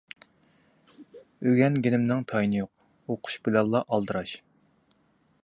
ئۆگەنگىنىمنىڭ 1.49 2.25
تايىنى 2.33 2.59
يوق، 2.63 2.73
ئوقۇش 3.11 3.37
بىلەنلا 3.49 3.85
ئالدىراش. 3.85 4.35